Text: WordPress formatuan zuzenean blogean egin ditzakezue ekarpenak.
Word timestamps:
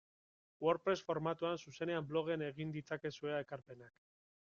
WordPress 0.67 1.03
formatuan 1.09 1.61
zuzenean 1.71 2.07
blogean 2.13 2.45
egin 2.47 2.73
ditzakezue 2.77 3.37
ekarpenak. 3.43 4.01